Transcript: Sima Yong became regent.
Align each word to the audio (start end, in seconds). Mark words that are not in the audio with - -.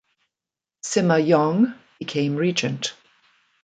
Sima 0.83 1.19
Yong 1.23 1.75
became 1.99 2.35
regent. 2.35 2.95